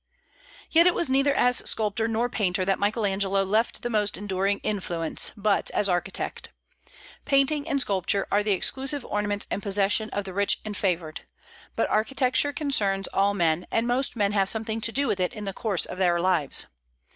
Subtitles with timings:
[0.71, 4.57] Yet it was neither as sculptor nor painter that Michael Angelo left the most enduring
[4.63, 6.49] influence, but as architect.
[7.23, 11.27] Painting and sculpture are the exclusive ornaments and possession of the rich and favored.
[11.75, 15.45] But architecture concerns all men, and most men have something to do with it in
[15.45, 16.65] the course of their lives.